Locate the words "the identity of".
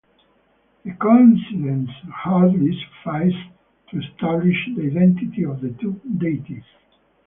4.75-5.61